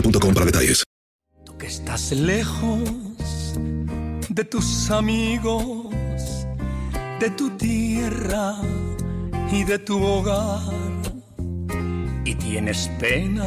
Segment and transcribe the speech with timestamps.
[0.00, 0.84] boostmobile.com para detalles.
[1.44, 2.80] Tú que estás lejos
[4.28, 5.86] de tus amigos,
[7.20, 8.56] de tu tierra
[9.52, 10.60] y de tu hogar.
[12.24, 13.46] Y tienes pena,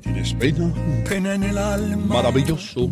[0.00, 0.72] Tienes pena,
[1.08, 2.14] pena en el alma.
[2.14, 2.88] maravilloso.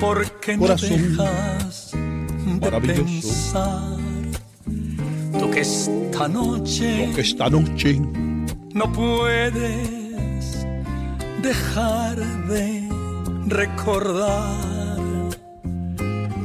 [0.00, 1.16] Porque Corazón.
[1.16, 3.04] no dejas de Maravilloso.
[3.04, 3.96] pensar.
[5.38, 8.00] Tú que esta noche Que esta noche
[8.72, 10.03] no puedes
[11.44, 12.16] dejar
[12.48, 12.88] de
[13.46, 14.56] recordar.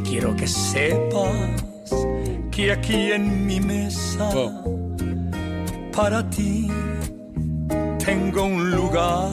[0.04, 1.96] Quiero que sepas
[2.52, 4.30] que aquí en mi mesa
[5.96, 6.70] para ti
[8.04, 9.32] tengo un lugar.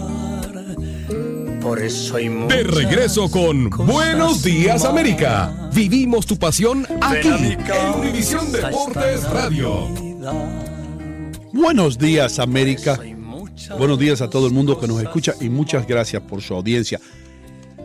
[1.60, 4.91] Por eso hay De regreso con Buenos Días más.
[4.91, 5.53] América.
[5.72, 9.88] Vivimos tu pasión aquí en Univisión Deportes Radio.
[11.53, 12.97] Buenos días, América.
[13.71, 17.00] Buenos días a todo el mundo que nos escucha y muchas gracias por su audiencia.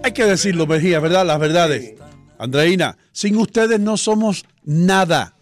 [0.04, 1.26] Hay que decirlo, Mejía, ¿verdad?
[1.26, 1.96] Las verdades.
[2.38, 5.36] Andreina, sin ustedes no somos nada.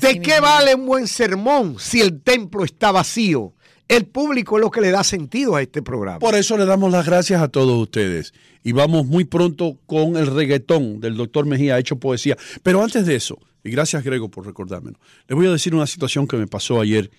[0.00, 3.54] ¿De qué vale un buen sermón si el templo está vacío?
[3.88, 6.18] El público es lo que le da sentido a este programa.
[6.18, 8.34] Por eso le damos las gracias a todos ustedes.
[8.62, 12.36] Y vamos muy pronto con el reggaetón del doctor Mejía, hecho poesía.
[12.62, 14.98] Pero antes de eso, y gracias Grego por recordármelo,
[15.28, 17.10] les voy a decir una situación que me pasó ayer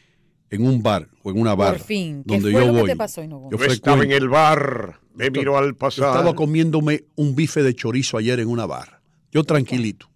[0.49, 2.23] en un bar o en una bar Por fin.
[2.25, 2.89] ¿Qué donde fue yo lo que voy.
[2.89, 3.49] te pasó, Hinojo?
[3.51, 6.07] Yo Yo estaba en el bar, me Yo miró al Yo pasar.
[6.09, 9.01] estaba comiéndome un bife de chorizo ayer en una barra.
[9.31, 10.09] Yo tranquilito.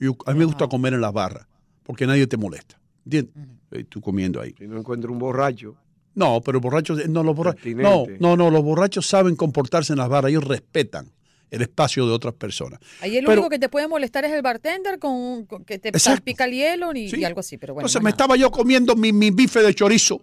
[0.00, 1.46] Yo- a mí me gusta comer en las barras
[1.82, 2.78] porque nadie te molesta.
[3.04, 3.34] ¿Entiendes?
[3.70, 4.54] Eh, Tú comiendo ahí.
[4.58, 5.76] Si no encuentro un borracho.
[6.14, 10.08] No, pero borrachos, no, los borrachos, no, no, no, los borrachos saben comportarse en las
[10.08, 11.10] barras, ellos respetan
[11.50, 12.80] el espacio de otras personas.
[13.00, 15.96] Ahí el Pero- único que te puede molestar es el bartender con, con que te
[15.98, 17.16] salpica el hielo y, Sí.
[17.20, 17.56] y algo así.
[17.58, 18.14] Pero bueno, Entonces me nada.
[18.16, 20.20] estaba yo comiendo mi, mi bife de chorizo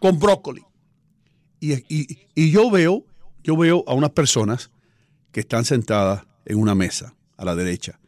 [0.00, 0.62] con brócoli.
[1.60, 3.04] Y, y- y yo veo,
[3.44, 4.70] yo veo a unas personas
[5.30, 7.98] que están sentadas en una mesa a la derecha.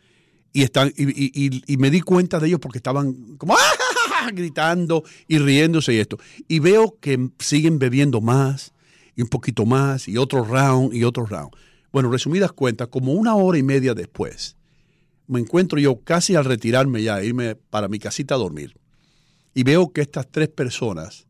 [0.53, 4.31] Y están, y, y- y- y me di cuenta de ellos porque estaban como ¡ah!
[4.33, 6.19] gritando y riéndose y esto.
[6.49, 8.73] Y veo que siguen bebiendo más
[9.15, 11.53] y un poquito más y otro round y otro round.
[11.95, 14.57] Bueno, resumidas cuentas, como una hora y media después,
[15.29, 18.75] me encuentro yo casi al retirarme ya, irme para mi casita a dormir.
[19.55, 21.29] Y veo que estas tres personas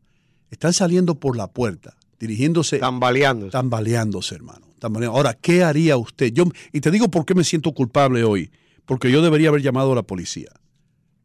[0.49, 2.79] están saliendo por la puerta, dirigiéndose.
[2.79, 3.51] Tambaleándose.
[3.51, 4.65] Tambaleándose, hermano.
[4.79, 5.15] tambaleando.
[5.15, 6.33] Ahora, ¿qué haría usted?
[6.33, 8.49] Yo, y te digo por qué me siento culpable hoy.
[8.85, 10.49] Porque yo debería haber llamado a la policía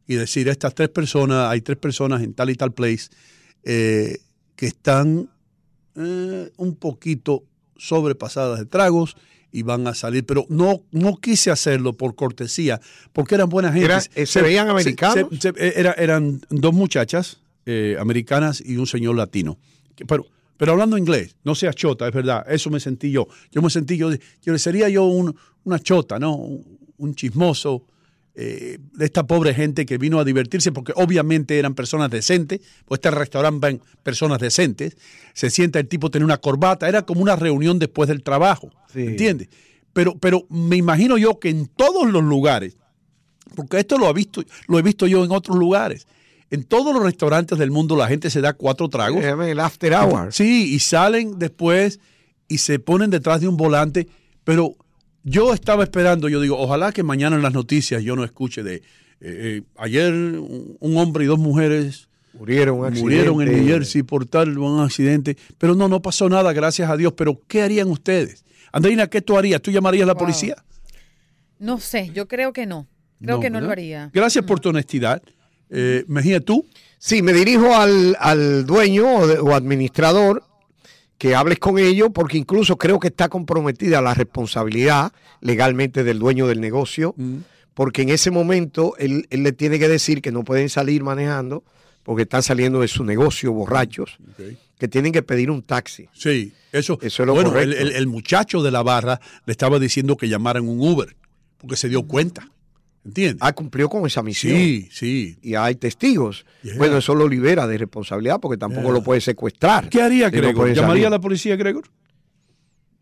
[0.05, 3.09] y decir, estas tres personas, hay tres personas en tal y tal place
[3.63, 4.19] eh,
[4.55, 5.31] que están
[5.95, 7.43] eh, un poquito
[7.75, 9.15] sobrepasadas de tragos
[9.51, 12.79] y van a salir, pero no, no quise hacerlo por cortesía,
[13.13, 13.85] porque eran buenas gente.
[13.85, 15.27] Era- eh, ¿se veían americanos?
[15.57, 19.57] era- eran dos muchachas eh, americanas y un señor latino.
[20.07, 20.25] Pero,
[20.57, 23.27] Pero hablando inglés, no sea chota, es verdad, eso me sentí yo.
[23.51, 24.09] Yo me sentí yo,
[24.43, 26.35] yo sería yo un- una chota, ¿no?
[26.35, 27.85] Un, un chismoso
[28.43, 32.97] eh, de esta pobre gente que vino a divertirse, porque obviamente eran personas decentes, pues
[32.97, 34.97] este restaurante van personas decentes.
[35.33, 39.49] Se sienta el tipo tener una corbata, era como una reunión después del trabajo, ¿entiendes?
[39.93, 42.77] Pero, pero me imagino yo que en todos los lugares,
[43.55, 46.07] porque esto lo, ha visto, lo he visto yo en otros lugares.
[46.49, 49.23] En todos los restaurantes del mundo la gente se da cuatro tragos.
[49.23, 50.33] El after hour.
[50.33, 51.99] Sí, y salen después
[52.47, 54.07] y se ponen detrás de un volante.
[54.43, 54.75] Pero
[55.23, 58.75] yo estaba esperando, yo digo, ojalá que mañana en las noticias yo no escuche de...
[58.75, 58.81] eh,
[59.21, 63.51] eh, ayer un hombre y dos mujeres Murieron, un murieron en.
[63.51, 65.35] New Jersey por tal un accidente.
[65.57, 67.11] Pero no, no pasó nada, gracias a Dios.
[67.13, 68.45] Pero ¿qué harían ustedes?
[68.71, 69.61] Andreina, ¿qué tú harías?
[69.61, 70.21] ¿Tú llamarías a la Wow.
[70.21, 70.55] policía?
[71.59, 72.87] No sé, yo creo que no.
[73.21, 74.09] Creo que no lo haría.
[74.13, 75.21] Gracias por tu honestidad.
[75.69, 76.65] Eh, Mejía, ¿tú?
[76.97, 80.43] Sí, me dirijo al, al dueño o, de- o administrador
[81.21, 86.47] que hables con ellos porque incluso creo que está comprometida la responsabilidad legalmente del dueño
[86.47, 87.13] del negocio
[87.75, 91.63] porque en ese momento él, él le tiene que decir que no pueden salir manejando
[92.01, 94.17] porque están saliendo de su negocio borrachos,
[94.79, 96.09] que tienen que pedir un taxi.
[96.11, 97.81] Sí, eso, Eso es lo bueno, el, correcto.
[97.83, 101.15] el- el muchacho de la barra le estaba diciendo que llamaran un Uber,
[101.59, 102.49] porque se dio cuenta.
[103.03, 103.37] ¿Entiendes?
[103.41, 104.55] Ah, cumplió con esa misión.
[104.55, 105.37] Sí, sí.
[105.41, 106.45] Y hay testigos.
[106.61, 106.77] Yeah.
[106.77, 108.93] Bueno, eso lo libera de responsabilidad porque tampoco Yeah.
[108.93, 109.89] lo puede secuestrar.
[109.89, 110.71] ¿Qué haría no Gregor?
[110.73, 111.85] ¿Llamaría a la policía, Gregor?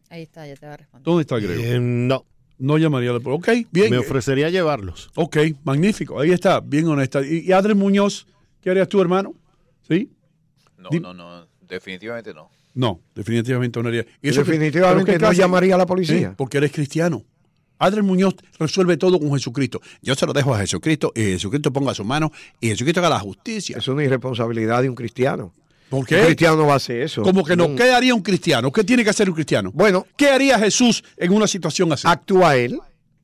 [0.10, 1.04] Ahí está, ya te va a responder.
[1.06, 1.66] ¿Dónde está Gregor?
[1.66, 2.26] Eh, no.
[2.58, 3.54] No llamaría a la policía.
[3.54, 3.90] Ok, bien.
[3.92, 5.10] Me ofrecería llevarlos.
[5.16, 6.20] Ok, magnífico.
[6.20, 7.22] Ahí está, bien honesta.
[7.26, 8.28] ¿Y, y Adrián Muñoz,
[8.62, 9.34] qué harías tú, hermano?
[9.88, 10.12] ¿Sí?
[10.78, 12.50] No, Di- no, no, definitivamente no.
[12.74, 14.06] No, definitivamente no haría.
[14.22, 16.30] Y eso que- definitivamente ¿qué no llamaría a la policía.
[16.30, 17.24] Sí, porque eres cristiano.
[17.80, 19.82] Adrián Muñoz resuelve todo con Jesucristo.
[20.02, 23.20] Yo se lo dejo a Jesucristo y Jesucristo ponga su mano y Jesucristo haga la
[23.20, 23.78] justicia.
[23.78, 25.54] Es una irresponsabilidad de un cristiano.
[25.90, 26.24] ¿Por Un qué?
[26.24, 27.24] cristiano no va a hacer eso.
[27.24, 27.70] Como que no.
[27.70, 27.76] No.
[27.76, 28.72] ¿Qué haría un cristiano?
[28.72, 29.72] ¿Qué tiene que hacer un cristiano?
[29.74, 32.08] Bueno, ¿Qué haría Jesús en una situación así?
[32.08, 32.80] actúa él.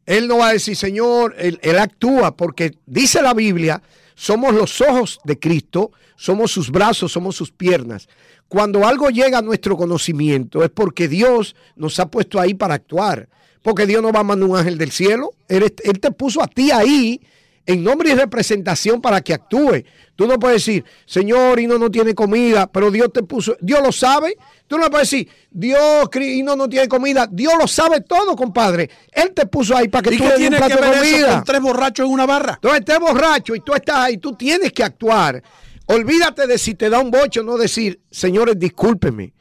[0.07, 3.81] Él no va a decir, Señor, él, él actúa porque dice la Biblia,
[4.15, 8.07] somos los ojos de Cristo, somos sus brazos, somos sus piernas.
[8.47, 13.27] Cuando algo llega a nuestro conocimiento es porque Dios nos ha puesto ahí para actuar.
[13.65, 15.31] Porque Dios no va a mandar un ángel del cielo.
[15.47, 17.19] Él, él te puso a ti ahí
[17.65, 19.83] en nombre y representación para que actúe.
[20.15, 23.91] Tú no puedes decir, Señor, Hino no tiene comida, pero Dios te puso, Dios lo
[23.91, 24.37] sabe.
[24.67, 27.27] Tú no puedes decir, Dios, Hino no tiene comida.
[27.27, 28.87] Dios lo sabe todo, compadre.
[29.11, 31.03] Él te puso ahí para que ¿Y tú le des un que plato de ver
[31.03, 31.35] eso comida.
[31.37, 32.53] con tres borrachos en una barra?
[32.53, 35.41] Entonces estés borracho y tú estás ahí, tú tienes que actuar.
[35.87, 39.33] Olvídate de si te da un bocho, no decir, señores, discúlpeme.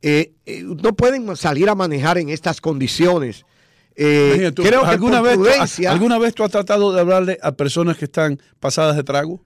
[0.00, 3.44] Eh, eh, no pueden salir a manejar en estas condiciones.
[4.00, 5.36] Eh, tú, creo que ¿alguna, vez,
[5.88, 9.40] ¿Alguna vez tú has tratado de hablarle a personas que están pasadas de trago?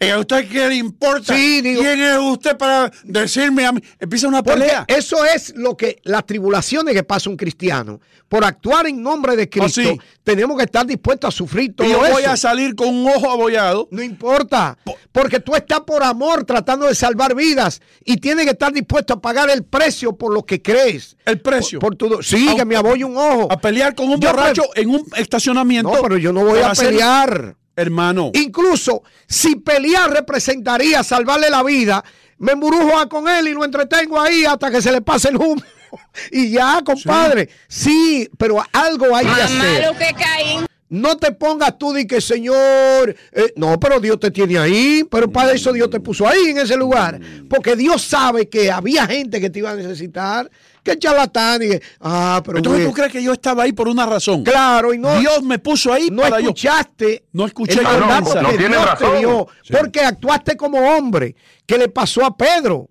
[0.00, 1.34] ¿Y a usted qué le importa?
[1.34, 3.80] Sí, digo- ¿Quién es usted para decirme a mí?
[3.98, 4.84] Empieza una pelea.
[4.86, 8.00] eso es lo que las tribulaciones que pasa un cristiano.
[8.28, 9.98] Por actuar en nombre de Cristo, sí.
[10.22, 13.30] tenemos que estar dispuestos a sufrir todo Y yo voy a salir con un ojo
[13.30, 13.88] abollado.
[13.90, 14.76] No importa,
[15.10, 19.20] porque tú estás por amor tratando de salvar vidas y tienes que estar dispuesto a
[19.20, 21.16] pagar el precio por lo que crees.
[21.24, 21.78] El precio.
[21.80, 23.48] Por, por tu- sí, que me abolle un ojo.
[23.50, 25.90] A pelear con un Yo borracho en un estacionamiento.
[25.92, 27.56] No, pero yo no voy a pelear.
[27.78, 28.32] Hermano.
[28.34, 32.04] Incluso si pelear representaría salvarle la vida,
[32.38, 35.36] me embrujo a con él y lo entretengo ahí hasta que se le pase el
[35.36, 35.62] humo.
[36.30, 37.48] Y ya, compadre.
[37.66, 39.96] Sí, pero algo hay que hacer.
[39.96, 40.67] que caen.
[40.90, 45.30] No te pongas tú de que, Señor, eh, no, pero Dios te tiene ahí, pero
[45.30, 49.40] para eso Dios te puso ahí en ese lugar, porque Dios sabe que había gente
[49.40, 50.50] que te iba a necesitar,
[50.82, 53.88] que charlatán y que, ah, pero Entonces güey, tú crees que yo estaba ahí por
[53.88, 54.44] una razón.
[54.44, 56.48] claro, y no, Dios me puso ahí no para yo.
[56.48, 58.22] escuchaste No escuché nada.
[58.56, 61.36] que Dios te dio, porque actuaste como hombre.
[61.66, 62.88] ¿Qué le pasó a Pedro?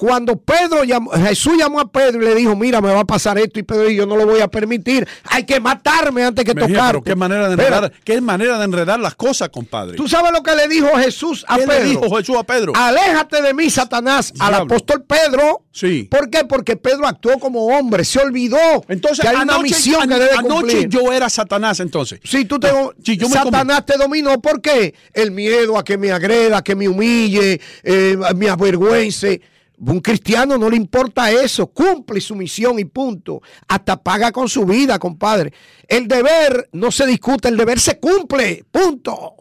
[0.00, 3.36] Cuando Pedro llamó, Jesús llamó a Pedro y le dijo, mira, me va a pasar
[3.38, 6.54] esto, y Pedro dijo, yo no lo voy a permitir, hay que matarme antes que
[6.54, 6.92] tocar.
[6.92, 9.98] pero qué manera de enredar, qué manera de enredar las cosas, compadre.
[9.98, 11.82] ¿Tú sabes lo que le dijo Jesús a ¿Qué Pedro?
[11.82, 12.72] le dijo Jesús a Pedro?
[12.74, 15.66] Aléjate de mí, Satanás, al apóstol Pedro.
[15.70, 16.08] Sí.
[16.10, 16.46] ¿Por qué?
[16.46, 18.56] Porque Pedro actuó como hombre, se olvidó
[18.88, 20.88] Entonces, que hay una anoche- misión que debe anoche cumplir.
[20.88, 22.20] yo era Satanás entonces.
[22.24, 22.70] Si tú te,
[23.04, 24.94] Sí, yo Satanás te dominó, ¿por qué?
[25.12, 29.42] El miedo a que me agreda, que me humille, eh, me avergüence.
[29.80, 33.40] Un cristiano no le importa eso, cumple su misión y punto.
[33.66, 35.52] Hasta paga con su vida, compadre.
[35.88, 39.36] El deber no se discute, el deber se cumple, punto.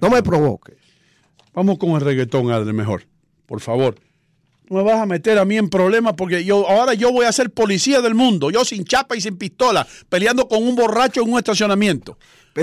[0.00, 0.76] No me provoques.
[1.54, 3.06] Vamos con el reggaetón, Adre, mejor.
[3.46, 3.96] Por favor.
[4.68, 7.32] No me vas a meter a mí en problemas porque yo ahora yo voy a
[7.32, 8.50] ser policía del mundo.
[8.50, 12.18] Yo sin chapa y sin pistola, peleando con un borracho en un estacionamiento.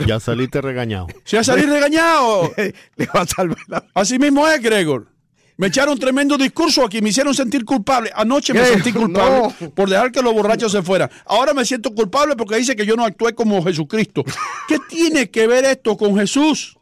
[0.05, 1.07] ya saliste regañado.
[1.23, 2.51] Si a salir regañado.
[2.97, 5.12] Le va a salvar la Así mismo es, Gregor.
[5.57, 8.11] Me echaron tremendo discurso aquí, me hicieron sentir culpable.
[8.15, 8.65] Anoche me ¿Qué?
[8.67, 11.09] sentí culpable por dejar que los borrachos se fueran.
[11.25, 14.23] Ahora me siento culpable porque dice que yo no actué como Jesucristo.
[14.67, 16.77] ¿Qué tiene que ver esto con Jesús?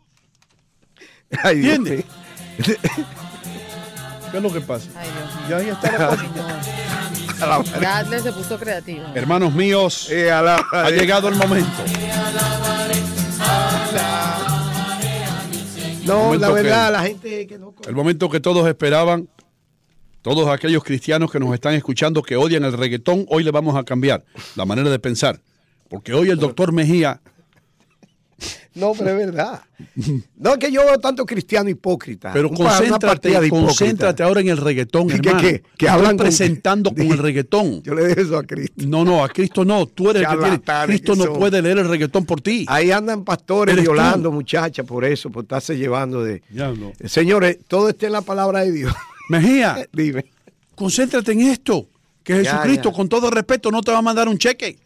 [1.43, 2.05] ¿Entiendes?
[2.63, 4.87] ¿Qué es lo que pasa?
[4.95, 5.45] Ay, Dios mío.
[5.49, 5.91] Ya ahí está
[7.47, 7.63] la.
[7.81, 9.03] Ya Adler se puso creativo.
[9.15, 11.83] Hermanos míos, Eh, a la- ha llegado el momento.
[16.05, 17.73] No, la verdad, que- la gente que no.
[17.87, 19.29] El momento que todos esperaban,
[20.21, 23.83] todos aquellos cristianos que nos están escuchando que odian el reggaetón, hoy le vamos a
[23.83, 24.23] cambiar
[24.55, 25.41] la manera de pensar.
[25.89, 27.21] Porque hoy el doctor Mejía,
[28.73, 29.61] No, pero es verdad.
[30.37, 32.31] No es que yo veo tanto cristiano hipócrita.
[32.33, 33.67] pero concéntrate, de hipócritas.
[33.77, 35.39] concéntrate ahora en el reggaetón, ¿Qué, hermano.
[35.41, 35.63] qué, qué?
[35.77, 37.81] Que hablan con- presentando con el reggaetón.
[37.83, 38.83] Yo le dejo eso a Cristo.
[38.87, 39.85] No, no, a Cristo no.
[39.87, 40.85] Tú eres el que tiene.
[40.85, 42.65] Cristo no puede leer el reggaetón por ti.
[42.69, 46.41] Ahí andan pastores Eres violando muchachas por eso, por estarse llevando de.
[46.49, 46.93] Diablo.
[47.05, 48.93] Señores, todo está en la palabra de Dios.
[49.29, 50.25] Mejía, Dime.
[50.75, 51.87] concéntrate en esto.
[52.23, 52.95] Que Ya, Jesucristo, ya.
[52.95, 54.77] con todo respeto, no te va a mandar un cheque.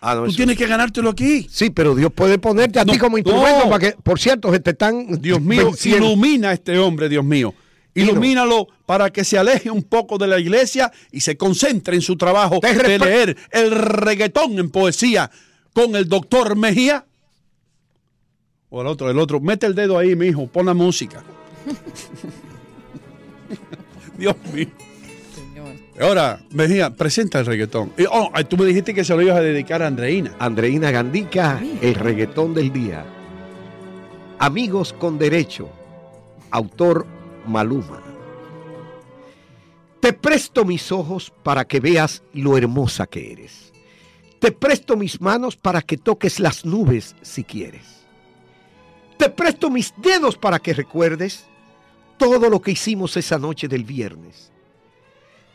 [0.00, 1.46] Ah, no, Tú tienes que ganártelo aquí.
[1.50, 3.70] Sí, pero Dios puede ponerte a ti como instrumento no.
[3.70, 5.20] para que, por cierto, te están.
[5.20, 6.06] Dios mío, venciendo.
[6.06, 7.54] ilumina a este hombre, Dios mío.
[7.94, 12.16] Ilumínalo para que se aleje un poco de la iglesia y se concentre en su
[12.16, 15.30] trabajo de leer el reggaetón en poesía
[15.72, 17.06] con el doctor Mejía.
[18.68, 19.40] O el otro, el otro.
[19.40, 21.24] Mete el dedo ahí, mi hijo, pon la música.
[24.18, 24.68] Dios mío.
[26.00, 27.92] Ahora, Mejía, presenta el reggaetón.
[27.96, 30.34] Y, oh, tú me dijiste que se lo ibas a dedicar a Andreina.
[30.38, 33.04] Andreina Gandica, el reggaetón del día.
[34.38, 35.70] Amigos con derecho.
[36.50, 37.06] Autor
[37.46, 38.02] Maluma.
[40.00, 43.72] Te presto mis ojos para que veas lo hermosa que eres.
[44.38, 48.04] Te presto mis manos para que toques las nubes si quieres.
[49.16, 51.46] Te presto mis dedos para que recuerdes
[52.18, 54.52] todo lo que hicimos esa noche del viernes.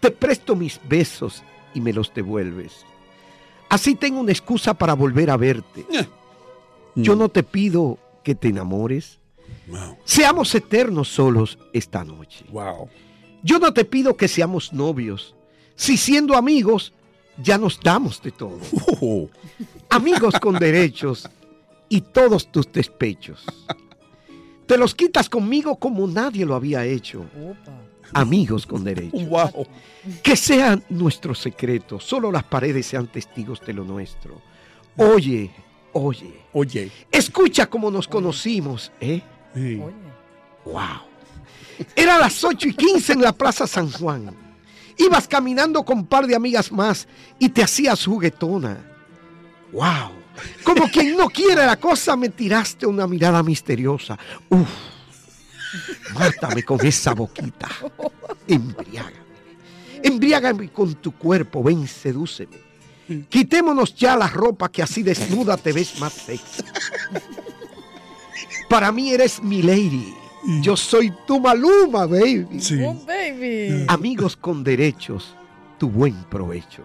[0.01, 1.43] Te presto mis besos
[1.73, 2.85] y me los devuelves.
[3.69, 5.85] Así tengo una excusa para volver a verte.
[6.95, 9.19] Yo no te pido que te enamores.
[9.67, 9.97] Wow.
[10.03, 12.43] Seamos eternos solos esta noche.
[12.51, 12.89] Wow.
[13.43, 15.35] Yo no te pido que seamos novios.
[15.75, 16.93] Si siendo amigos,
[17.41, 18.59] ya nos damos de todo.
[19.01, 19.29] Oh,
[19.89, 21.29] Amigos con derechos
[21.89, 23.45] y todos tus despechos.
[24.71, 27.25] Te los quitas conmigo como nadie lo había hecho.
[28.13, 29.27] Amigos con derechos.
[29.27, 29.67] wow.
[30.23, 34.41] Que sean nuestros secretos, solo las paredes sean testigos de lo nuestro.
[34.95, 35.51] Oye,
[35.91, 36.89] oye, Oye.
[37.11, 39.21] escucha cómo nos conocimos, ¿eh?
[39.53, 39.81] Sí.
[39.83, 39.93] Oye.
[40.63, 41.01] ¡Wow!
[41.93, 44.33] Era las 8 y 15 en la Plaza San Juan.
[44.97, 47.09] Ibas caminando con un par de amigas más
[47.39, 48.77] y te hacías juguetona.
[49.73, 50.20] ¡Wow!
[50.63, 54.17] Como quien no quiere la cosa, me tiraste una mirada misteriosa.
[54.49, 54.69] ¡Uf!
[56.13, 57.69] Mátame con esa boquita.
[58.47, 59.21] Embriágame.
[60.03, 62.57] Embriágame con tu cuerpo, ven, sedúceme.
[63.29, 66.63] Quitémonos ya la ropa que así desnuda te ves más sexy.
[68.69, 70.13] Para mí eres mi lady.
[70.61, 72.59] Yo soy tu maluma, baby.
[72.59, 72.81] Sí.
[72.83, 73.85] Oh, baby.
[73.87, 75.35] Amigos con derechos,
[75.81, 76.83] tu buen provecho.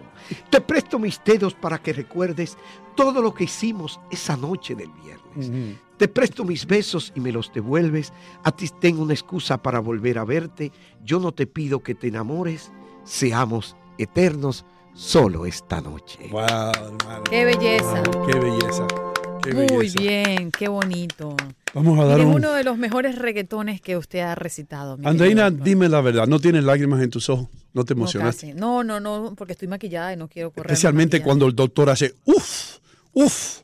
[0.49, 2.57] Te presto mis dedos para que recuerdes
[2.95, 5.75] todo lo que hicimos esa noche del viernes.
[5.97, 8.11] Te presto mis besos y me los devuelves.
[8.43, 10.71] A ti tengo una excusa para volver a verte.
[11.03, 12.71] Yo no te pido que te enamores.
[13.03, 16.29] Seamos eternos solo esta noche.
[16.31, 17.23] Wow, hermano.
[17.29, 18.01] Qué belleza.
[18.25, 18.87] Qué belleza.
[19.49, 19.99] Qué Muy belleza.
[20.01, 21.35] bien, qué bonito.
[21.73, 22.33] Vamos a dar un...
[22.35, 24.97] uno de los mejores reggaetones que usted ha recitado.
[25.03, 26.27] Andreina, dime la verdad.
[26.27, 27.47] ¿No tienes lágrimas en tus ojos?
[27.73, 28.53] ¿No te emocionaste?
[28.53, 30.71] no, no, no, porque estoy maquillada y no quiero correr.
[30.71, 32.77] Especialmente cuando el doctor hace uff,
[33.13, 33.59] uff.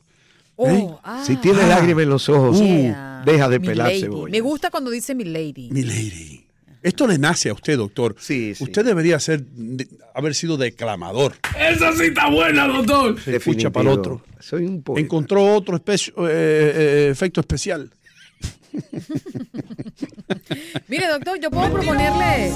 [0.56, 0.88] Oh, ¿Eh?
[1.02, 1.66] ah, Si tiene Ah.
[1.66, 3.22] lágrimas en los ojos, yeah.
[3.26, 4.00] deja de Mi pelar lady.
[4.02, 4.30] cebolla.
[4.30, 5.68] Me gusta cuando dice mi lady.
[5.72, 6.43] Mi lady.
[6.84, 8.14] Esto le nace a usted, doctor.
[8.20, 8.62] Sí, sí.
[8.64, 11.32] Usted debería ser, de- haber sido declamador.
[11.58, 13.18] Esa sí está buena, doctor.
[13.20, 14.22] Se escucha para el otro.
[14.38, 15.00] Soy un poeta.
[15.00, 17.90] Encontró otro espe- eh, eh, efecto especial.
[20.88, 22.52] Mire, doctor, yo puedo proponerle,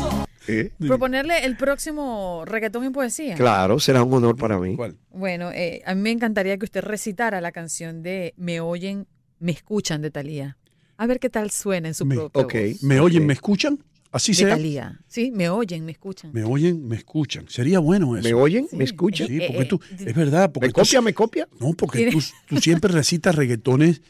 [0.46, 0.72] ¿Eh?
[0.78, 3.34] proponerle el próximo reggaetón en poesía.
[3.34, 4.76] Claro, será un honor para mí.
[4.76, 4.96] ¿Cuál?
[5.10, 9.06] Bueno, eh, a mí me encantaría que usted recitara la canción de Me oyen,
[9.38, 10.58] me escuchan de Talía.
[10.96, 12.82] A ver qué tal suena en su Me- propia voz.
[12.82, 13.78] ¿Me oyen, me escuchan?
[14.10, 14.48] Así sea.
[14.50, 14.98] Talía.
[15.06, 16.30] Sí, me oyen, me escuchan.
[16.32, 17.44] Me oyen, me escuchan.
[17.48, 18.26] Sería bueno eso.
[18.26, 18.66] ¿Me oyen?
[18.70, 18.76] Sí.
[18.76, 19.26] ¿Me escuchan?
[19.28, 21.00] Sí, Eh, porque eh, tú, eh, es verdad, porque ¿Me tú- copia?
[21.02, 21.48] ¿Me copia?
[21.60, 24.00] no, porque tú, tú siempre recitas reggaetones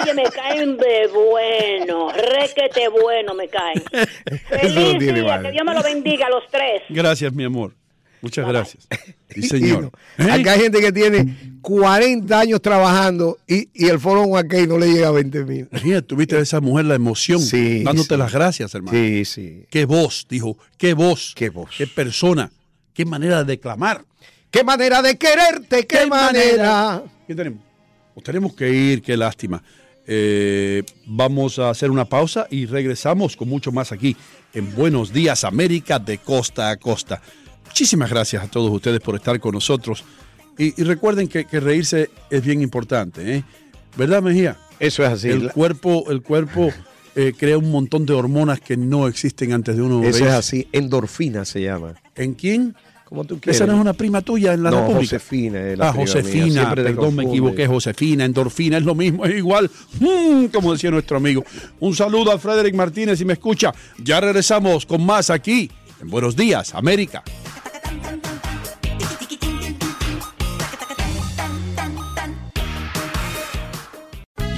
[0.02, 3.82] Oye, me caen de bueno, requete bueno me caen.
[4.28, 5.48] Eso no Feliz tiene día, madre.
[5.48, 6.82] que Dios me lo bendiga a los tres.
[6.88, 7.74] Gracias, mi amor.
[8.20, 8.86] Muchas gracias.
[9.30, 9.92] Sí, señor.
[10.16, 10.22] ¿Eh?
[10.30, 14.86] Acá hay gente que tiene 40 años trabajando y, y el foro aquí no le
[14.90, 15.68] llega a 20 mil.
[15.84, 18.18] Mira, tuviste a esa mujer la emoción, Sí, dándote sí.
[18.18, 18.96] las gracias, hermano.
[18.98, 19.66] Sí, sí.
[19.70, 20.56] Qué voz, dijo.
[20.78, 21.34] Qué voz.
[21.36, 21.68] Qué voz.
[21.76, 22.50] Qué persona.
[22.94, 24.02] Qué manera de declamar.
[24.50, 27.02] Qué manera de quererte, qué, manera.
[27.26, 27.60] ¿Qué tenemos?
[28.16, 29.62] Nos tenemos que ir, qué lástima.
[30.10, 34.16] Eh, vamos a hacer una pausa y regresamos con mucho más aquí
[34.54, 37.20] en Buenos Días América de costa a costa.
[37.66, 40.02] Muchísimas gracias a todos ustedes por estar con nosotros.
[40.56, 43.44] Y, y recuerden que, que reírse es bien importante, ¿eh?
[43.98, 44.56] ¿Verdad, Mejía?
[44.80, 45.28] Eso es así.
[45.28, 46.72] El cuerpo, el cuerpo
[47.14, 50.68] eh, crea un montón de hormonas que no existen antes de uno Eso es así.
[50.72, 51.96] Endorfina se llama.
[52.14, 52.74] ¿En quién?
[53.08, 53.56] Como tú quieras.
[53.56, 55.16] Esa no es una prima tuya en la No, República.
[55.16, 55.92] Josefina es la ah.
[55.94, 57.66] Josefina, perdón, me equivoqué.
[57.66, 59.70] Josefina, endorfina, es lo mismo, es igual.
[59.98, 61.42] Mm, como decía nuestro amigo.
[61.80, 63.72] Un saludo a Frederick Martínez, si me escucha.
[64.04, 65.70] Ya regresamos con más aquí
[66.02, 67.22] en Buenos Días, América.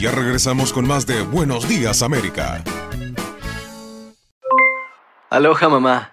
[0.00, 2.64] Ya regresamos con más de Buenos Días América.
[5.28, 6.12] Aloha mamá,